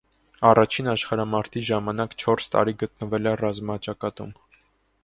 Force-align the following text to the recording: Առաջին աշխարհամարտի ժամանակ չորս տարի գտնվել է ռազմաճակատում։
Առաջին 0.51 0.87
աշխարհամարտի 0.93 1.63
ժամանակ 1.67 2.17
չորս 2.25 2.51
տարի 2.57 2.77
գտնվել 2.85 3.31
է 3.35 3.37
ռազմաճակատում։ 3.45 4.35